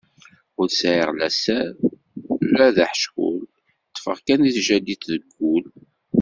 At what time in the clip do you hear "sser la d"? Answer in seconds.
1.35-2.77